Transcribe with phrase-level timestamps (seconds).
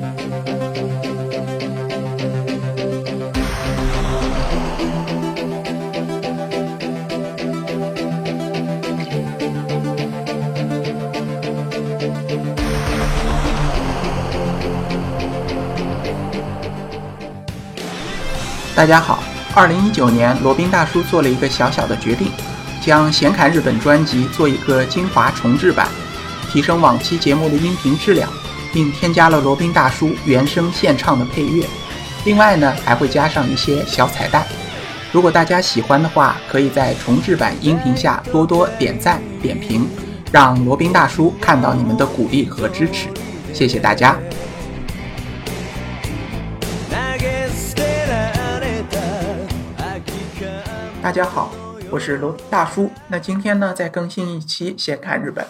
[0.00, 0.06] 大
[18.86, 19.22] 家好，
[19.54, 22.32] 二零一九年，罗宾大叔做了一个小小的决定，
[22.80, 25.86] 将《闲侃日本》专辑做一个精华重制版，
[26.50, 28.30] 提升往期节目的音频质量，
[28.72, 31.66] 并添加了罗宾大叔原声献唱的配乐。
[32.24, 34.46] 另外呢，还会加上一些小彩蛋。
[35.12, 39.88] 如果大家喜欢的话，可以在重制版音频下多多点赞点评，
[40.30, 43.08] 让罗宾大叔看到你们的鼓励和支持。
[43.52, 44.16] 谢谢大家。
[51.02, 51.50] 大家好，
[51.90, 52.90] 我是罗大叔。
[53.08, 55.44] 那今天呢，再更新一期《先看日本》。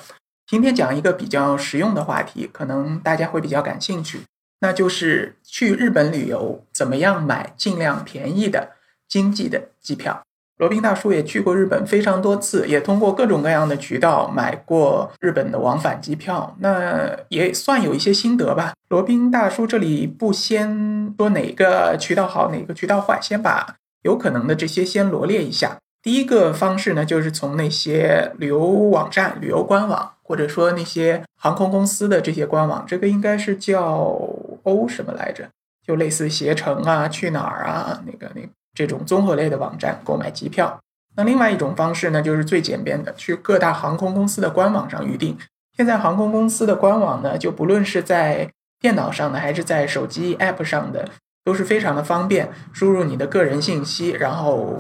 [0.51, 4.23] 今天讲一个比较实用的话题，可能大家会比较感兴趣，
[4.59, 8.71] 那就是去日本旅游怎么样买尽量便宜的
[9.09, 10.21] 经济的机票。
[10.59, 18.73] 罗宾大叔也去过日本非常多次，也通过各种各样的渠道买过日本的往返机票，那也算有一些心得吧。
[18.89, 23.77] 罗宾大叔这里不先说哪个渠道好，哪个渠道坏，先把。
[24.03, 25.77] 有可能的这些先罗列一下。
[26.03, 34.17] 第一个方式呢，就是从那些旅游网站、旅游官网，或者说那些航空公司的这些官网，这个应该是叫
[34.63, 35.49] 欧什么来着？
[35.85, 40.79] 就类似携程啊、去哪儿啊，那个那这种综合类的网站购买机票。
[41.17, 45.37] 那另外一种方式呢，就是最简便的，去各大航空公司的官网上预订。
[45.77, 51.11] 现在航空公司的官网呢，就不论是在电脑上的，还是在手机 App 上的。
[51.43, 54.77] 都是非常的方便，输入你的个人信息，然后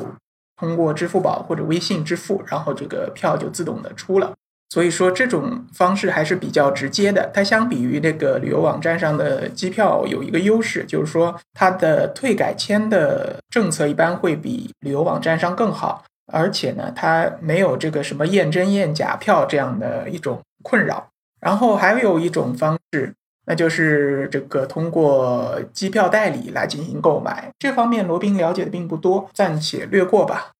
[0.57, 4.35] 通过支付宝或者微信支付，然后这个票就自动的出了。
[4.71, 7.31] 所以说这种方式还是比较直接的。
[7.35, 21.09] 它相比于那个旅游网站上的机票有一个优势，就是说它的退改签的政策一般会比旅游网站上更好，而且呢，它没有这个什么验真验假票这样的一种困扰。
[21.41, 23.13] 然后还有一种方式。
[23.47, 30.53] 那就是这个通过机票代理来进行购买，这方面罗宾了解的并不多，暂且略过吧。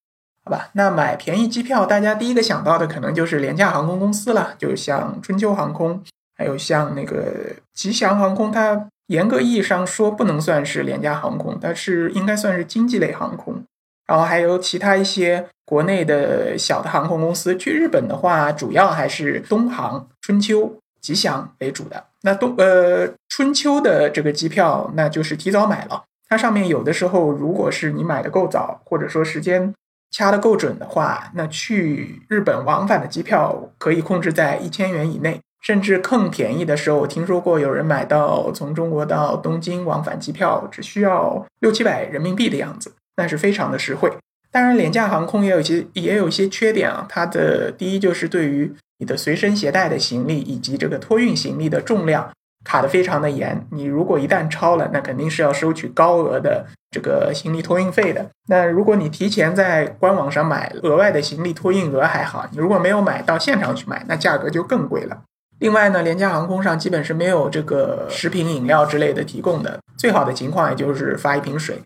[0.45, 6.03] 好吧，那买便宜机票，大家第一个想到的可能就是廉价航空公司了，就像春秋航空，
[6.37, 13.63] 还有像那个吉祥航空，它严格意义上说不能算是廉价航空，它是应该算是经济类航空。
[14.07, 20.77] 然后还有其他一些国内的小的航空公司，去日本的话，主要还是东航、春秋。
[21.01, 26.05] 吉祥为主的那东呃春秋的这个机票，那就是提早买了。
[26.29, 29.73] 它上面有的时候，如果是你买的够早，或者说时间
[30.11, 44.11] 掐的够准的话，那去日本往返的机票可以控制在一千元以内，甚至更便宜的时候，我听说过有人买到从中国到东京往返机票只需要六七百人民币的样子，那是非常的实惠。
[44.51, 47.07] 当然，廉价航空也有一些也有一些缺点啊。
[47.09, 52.29] 它的第一就是对于你的随身携带的行李以及这个托运行李的重量
[52.65, 53.67] 卡的非常的严。
[53.71, 58.27] 你如果一旦超了，那肯定是要收取高额的这个行李托运费的。
[58.49, 65.23] 那如果你提前在官网上买额外的行李托运额还好，你如果没有买到现场去买，那价格就更贵了。
[65.59, 71.79] 另外呢，廉价航空上基本是没有这个食品饮料之类的提供的，最好的情况也就是发一瓶水。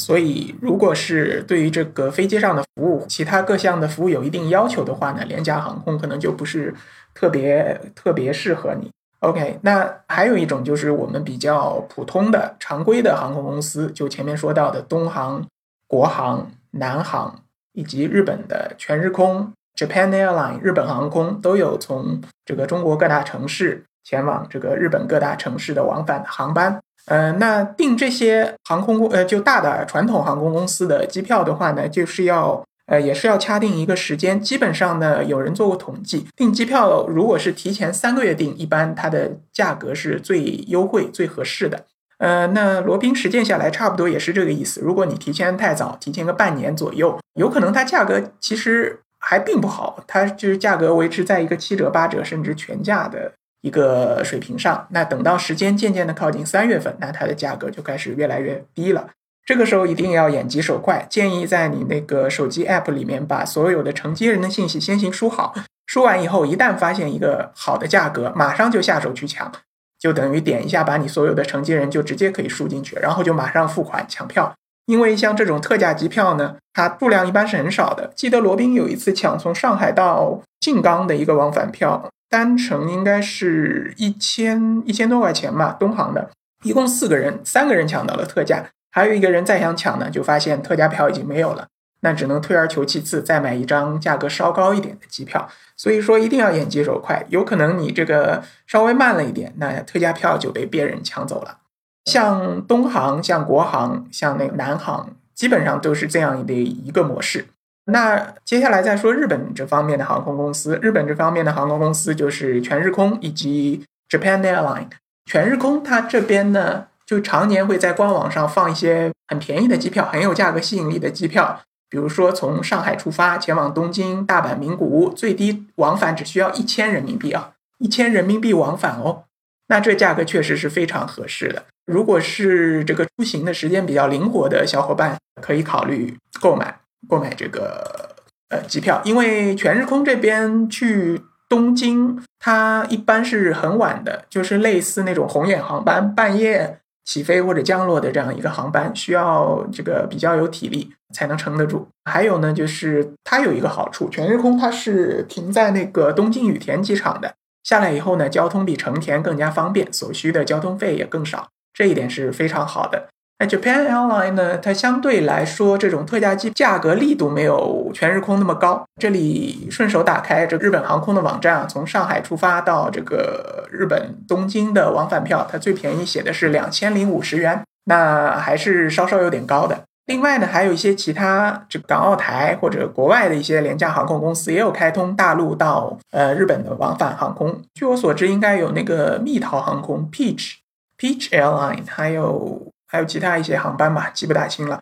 [0.00, 6.74] 所以，如果是对于这个飞机上的服务，其他各项的服务有一定要求的话呢，廉价航空可能就不是
[7.14, 8.90] 特别特别适合你。
[9.22, 15.46] OK，那还有一种就是我们比较普通的常规的航空公司，就前面说到的东航、
[15.86, 17.40] 国航、南航
[17.72, 26.80] 以及日本的全日空 （Japan Airline）、日本航空都有从这个中国各大城市前往这个日本各大城市的往返航班。
[27.06, 34.40] 呃，那订这些航空公呃就大的传统航空公司的机票的话呢，就是要呃也是要掐定一个时间。
[34.40, 41.86] 基本上呢，有人做过统计，订机票如果是提前三个月订，一般它的价格是最优惠、最合适的。
[42.18, 44.80] 呃，那罗宾实践下来，差不多也是这个意思。
[44.80, 53.32] 如果你提前太早，提前个半年左右，有可能它价格其实还并不好，它就是价格维持在一个七折、八折甚至全价的。
[53.62, 59.10] 一个水平上，那等到时间渐渐的靠近三月份，那它的价格就开始越来越低了。
[59.44, 65.54] 这个时候一定要眼疾手快，建议在你那个手机 app 里面把所有的承接人的信息先行输好，
[65.86, 69.50] 输完以后，一旦发现一个好的价格，马上就下手去抢，
[69.98, 74.54] 就等于点一下把你所有的承接人就直接可以输进去，然后就马上付款抢票。
[74.86, 78.12] 因为像这种特价机票呢，它数量一般是很少的。
[78.16, 82.08] 记得罗宾有一次抢从上海到静冈的一个往返票。
[82.28, 86.30] 单程应该是一千一千多块钱吧，东航的。
[86.64, 91.66] 一共四个人，三个人抢到了特价，还有一个人再想抢呢，就发现特价票已经没有了，
[92.02, 95.48] 那只能退而求其次，再买一张价格稍高一点的机票。
[95.76, 101.58] 所以说一定要眼疾手快，有可能你这个稍微慢了一点，那特价票就被别人抢走了。
[102.04, 107.46] 像东航、像国航、像那个南航，基本上都是这样的一个模式。
[107.86, 114.88] 那接下来再说日本这方面的航空公司，日本这方面的航空公司就是全日空以及 Japan Airline。
[115.24, 121.60] 全日空它这边呢，就常年会在官网上放一些很便宜的机票，很有价格吸引力的机票。
[121.90, 127.50] 比如说从上海出发前往东京、大阪、名古屋，最低往返只需要一千人民币啊，
[127.80, 129.24] 一千人民币往返哦。
[129.66, 131.62] 那这价格确实是非常合适的。
[131.84, 136.74] 如果是这个出行的时间比较灵活的小伙伴，可以考虑购买
[137.06, 138.16] 购买这个
[138.48, 150.92] 呃机票，因为全日空这边去东京，它一般是很晚的，就是类似那种红眼航班，半夜起飞或者降落的这样一个航班，需要这个比较有体力。
[151.12, 151.86] 才能撑得住。
[152.06, 163.10] 还有呢，就是它有一个好处，全日空它是停在那个东京羽田机场的，下来以后呢，交通比成田更加方便，所需的交通费也更少，这一点是非常好的。
[163.46, 168.84] Japan Airline 呢，它相对来说这种特价机价格力度没有全日空那么高。
[169.00, 179.80] 这里顺手打开这日本航空的网站啊，从上海出发到这个日本东京的往返票，它最便宜写的是两千零五十元，那还是稍稍有点高的。
[180.06, 187.62] 另外呢，还有一些其他这港澳台或者国外的一些廉价航空公司也有开通大陆到呃日本的往返航空。
[187.74, 190.54] 据我所知，应该有那个蜜桃航空 （Peach
[190.98, 194.78] Peach Airline），还有还有其他一些航班吧，记不大清了。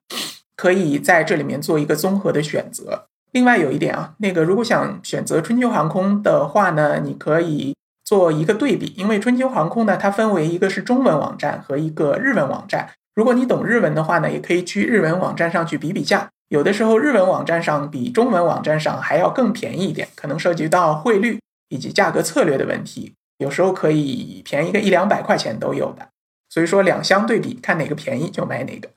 [0.57, 3.07] 可以在这里面做一个综合的选择。
[3.31, 12.91] 另外有一点啊，那个如果想选择春秋航空的话呢，你可以做一个对比，因为春秋航空呢，它分为一个是中文网站和一个日文网站。
[13.15, 16.29] 如果你懂日文的话呢，也可以去日文网站上去比比价。
[16.49, 23.15] 有的时候日文网站上比中文网站上还要更便宜一点，可能涉及到汇率以及价格策略的问题。
[23.39, 26.09] 有时候可以便宜个一两百块钱都有的。
[26.51, 28.91] 所以说两相对比，看哪个便宜就买哪个。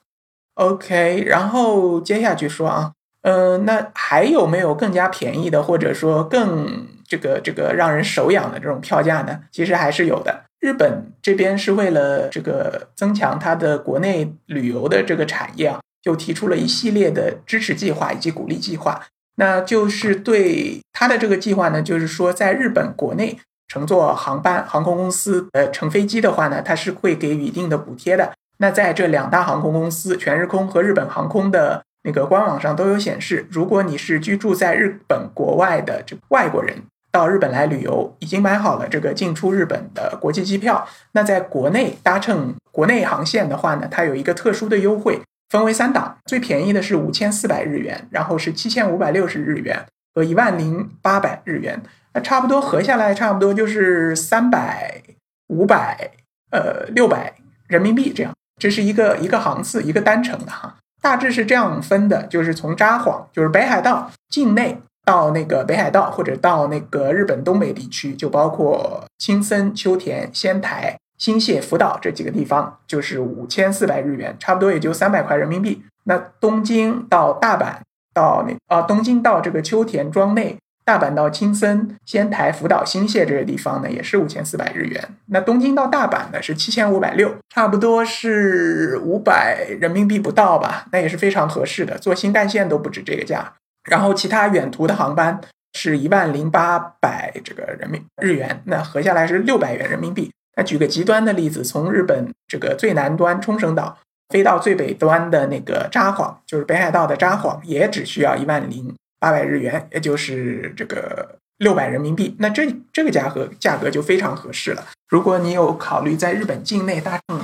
[0.56, 2.92] OK，然后接下去说啊，
[3.22, 9.40] 嗯，那还有没有更加便宜的，或者说更这个这个让人手痒的这种票价呢？
[9.52, 10.44] 其实还是有的。
[10.60, 19.04] 日本这边是为了这个增强它的国内旅游的这个产业啊，就提出了一系列的支持计划以及鼓励计划。
[19.36, 23.38] 那就是对它的这个计划呢，就是说在日本国内
[23.74, 28.32] 乘坐航班，航空公司呃乘飞机的话呢，它是会给予一定的补贴的。
[28.58, 36.84] 那在这两大航空公司全日空和日本航空的那个官网上都有显示，如果你是居住在日本国外的这外国人。
[37.12, 40.88] 到日本来旅游，已经买好了这个进出日本的国际机票。
[41.12, 45.20] 那在国内搭乘国内航线的话呢，它有一个特殊的优惠，
[45.50, 49.86] 分为三档，最便宜的是五千四百日元，然后是七千五百六十日元
[50.16, 51.82] 和一万零八百日元。
[52.14, 55.02] 那差不多合下来，差不多就是三百、
[55.48, 56.12] 五百、
[56.52, 57.34] 呃六百
[57.68, 58.34] 人民币这样。
[58.60, 64.82] 这是一个一个航次，一个单程的哈，大致是这样分的，就是从札幌，就是北海道境内。
[65.06, 75.84] 到那个北海道或者到那个日本东北地区，就包括青森、秋田、仙台、新泻、福岛这几个地方，就是五千四百日元，差不多也就三百块人民币。
[76.06, 77.74] 那东京到大阪
[78.14, 85.02] 到那啊，东京到这个秋田庄内，大阪到青森、仙台、福岛、新泻这些地方呢，也是五千四百日元。
[85.28, 90.86] 那东京到大阪呢是七千五百六，差不多是五百人民币不到吧？
[90.92, 93.54] 那也是非常合适的，坐新干线都不止这个价。
[93.90, 95.40] 然后其他远途的航班
[95.74, 100.32] 是一万零八百这个人民日元，那合下来是六百元人民币。
[100.56, 103.98] 那举个极端的例子，从日本这个最南端冲绳岛
[104.30, 112.36] 飞到最北端的那个札幌，就是北海道的札幌，也只需要一万零八百日元，也就是这个六百人民币。
[112.40, 114.84] 那这这个价格价格就非常合适了。
[115.08, 117.40] 如果你有考虑在日本境内搭乘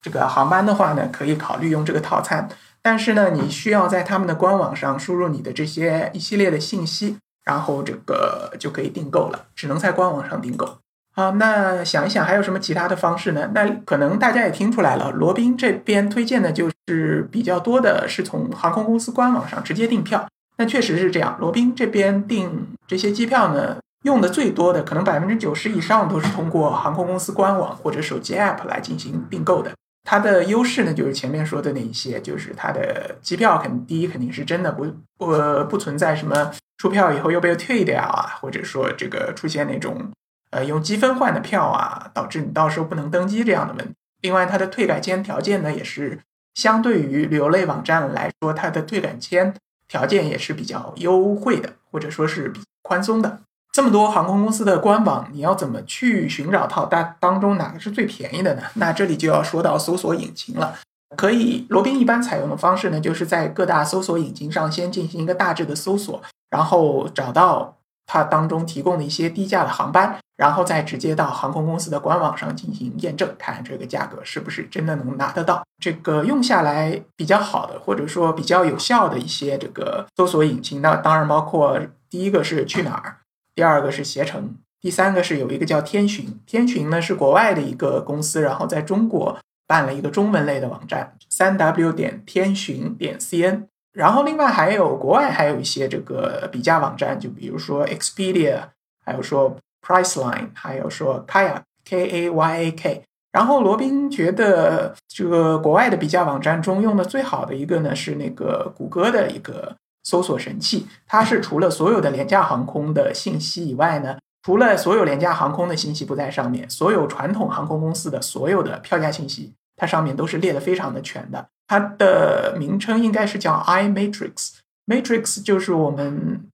[0.00, 2.48] 这个航班的话呢，可以考虑用这个套餐。
[2.80, 10.78] 但是呢，你需要在他们的官网上输入你的这些一系列的信息，然后这个就可以订购了，只能在官网上订购。
[11.12, 13.50] 好，那想一想还有什么其他的方式呢？
[13.52, 20.28] 那可能大家也听出来了，罗宾这边推荐的就是比较多的是从航空公司官网上直接订票。
[20.58, 29.72] 那确实是这样，罗宾这边订这些机票呢，用的最多的可能百分之九十以上都是通过航空公司官网或者手机 App 来进行订购的。
[30.08, 34.86] 它的优势呢，就是前面说的那一些，就是它的机票肯第一肯定是真的不
[35.18, 35.34] 不
[35.68, 40.12] 不存在什么出票以后又被退掉啊，或者说这个出现那种
[40.52, 43.94] 呃用积分换的票啊，导致你到时候不能登机这样的问题。
[44.22, 46.20] 另外，它的退改签条件呢，也是
[46.54, 49.52] 相对于旅游类网站来说，它的退改签
[49.88, 53.40] 条件也是比较优惠的，或者说是比宽松的。
[53.72, 58.62] 这么多航空公司的官网，你要怎么去寻找到当当中哪个是最便宜的呢？
[58.74, 60.78] 那这里就要说到搜索引擎了。
[61.14, 67.75] 可以，罗宾一般采用的方式呢，就是在各大搜索引擎上先进行一个大致的搜索，然后找到
[68.06, 75.62] 它当中提供的一些低价的航班，然后再直接到航空公司的官网上进行验证，看这个价格是不是真的能拿得到。
[75.82, 83.18] 这个用下来比较好的，或者说比较有效的一些这个搜索引擎，那当然包括第一个是去哪儿。
[83.54, 93.64] 第二个是携程，第三个是有一个叫天巡，天巡呢是国外的一个公司，然后在中国办了一个中文类的网站，三 w 点天巡点 cn。
[93.96, 98.60] 然后另外还有国外还有一些这个比价网站，就比如说 Expedia，
[99.04, 103.00] 还有说 Priceline，还有说 Kaya，KAYAK。
[103.32, 109.74] 然后罗宾觉得这个国外的比价网站中用的最好的一个呢是那个谷歌的一个。
[110.08, 121.48] 搜索神器，它是除了所有的廉价航空的信息以外呢，除了所有廉价航空的信息不在上面，所有传统航空公司的所有的票价信息，它上面都是列的非常的全的。
[121.66, 126.48] 它的名称应该是叫 I Matrix，Matrix 就是我们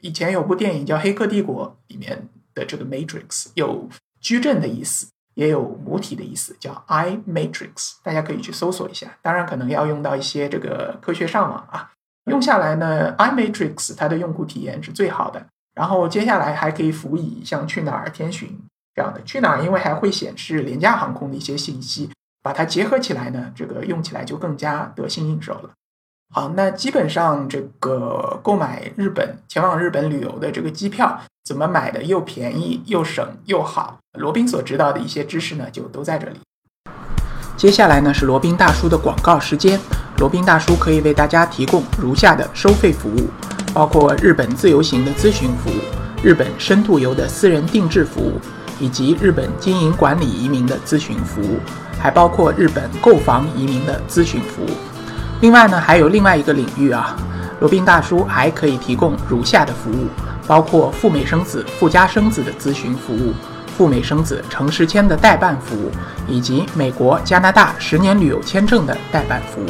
[0.00, 3.88] 以前有部电影叫《黑客帝国》里面的这个 Matrix，有
[4.20, 9.16] 矩阵的意思，也有母体的意思，叫 I Matrix，大家可以去搜索一下。
[9.22, 11.92] 当然可能要用到一些这个科学上网啊。
[12.30, 15.46] 用下来呢，iMatrix 它的用户体验是最好的。
[15.74, 18.58] 然后接下来还可以辅以像去哪儿、天巡
[18.94, 19.22] 这样的。
[19.22, 22.10] 去哪儿因为还会显示廉价航空的一些信息，
[22.46, 25.70] 把它结合起来呢，这个用起来就更加得心应手了。
[26.32, 36.36] 好，那基本上这个购买日本前往日本旅游的这个机票怎么买的又便宜又省又好，罗宾所知道的一些知识呢，就都在这里。
[37.56, 39.80] 接下来呢是罗宾大叔的广告时间。
[40.18, 43.28] 罗宾大叔可以为大家提供如下的收费服务，
[43.74, 45.80] 包括日本自由行的咨询服务、
[46.22, 48.38] 日本深度游的私人定制服务，
[48.78, 51.58] 以及日本经营管理移民的咨询服务，
[52.00, 54.70] 还包括日本购房移民的咨询服务。
[55.40, 57.16] 另外呢，还有另外一个领域啊，
[57.60, 60.06] 罗宾大叔还可以提供如下的服务，
[60.46, 63.32] 包括赴美生子、赴加生子的咨询服务。
[63.76, 65.90] 赴美生子、城市签的代办服务，
[66.26, 69.68] 以及美国、加拿大十年旅游签证的代办服务。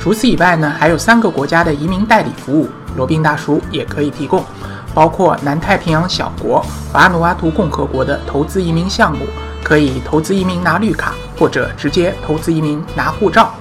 [0.00, 4.44] 除此以外呢，还有三个国家的移民代理服务，罗宾大叔也可以提供，
[4.92, 6.60] 包括南太平洋小国
[6.92, 9.24] 瓦努阿图共和国的投资移民项目，
[9.66, 13.52] 可以投资移民拿绿卡，或者直接投资移民拿护照。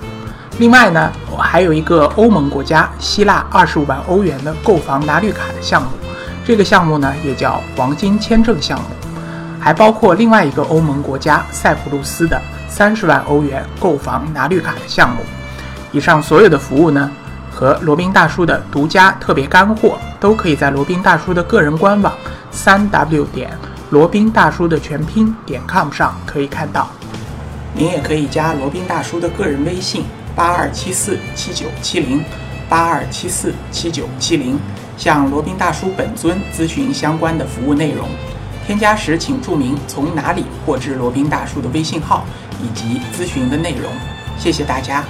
[0.59, 5.87] 另外呢，我还有一个欧盟国家希腊二十五万欧元的购房拿绿卡的项目，
[6.45, 8.85] 这个项目呢也叫黄金签证项目。
[9.59, 15.23] 还包括另外一个欧盟国家塞浦路斯的三十万欧元购房拿绿卡的项目。
[15.91, 17.09] 以上所有的服务呢，
[17.51, 22.13] 和罗宾大叔的独家特别干货，都可以在罗宾大叔的个人官网
[22.51, 23.49] 三 w 点
[23.95, 26.89] 罗宾大叔的全拼点 com 上可以看到。
[27.73, 30.03] 您也可以加罗宾大叔的个人微信
[30.35, 32.21] 八二七四七九七零
[32.67, 34.59] 八二七四七九七零，
[34.97, 38.09] 向罗宾大叔本尊咨询相关的服务内容。
[38.67, 42.25] 添加时请注明从哪里获知罗宾大叔的微信号
[42.61, 43.89] 以及咨询的内容，
[44.37, 45.05] 谢谢大家。